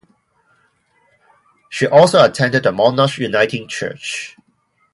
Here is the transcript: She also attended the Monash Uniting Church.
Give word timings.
She 1.69 1.85
also 1.85 2.23
attended 2.25 2.63
the 2.63 2.71
Monash 2.71 3.19
Uniting 3.19 3.67
Church. 3.67 4.35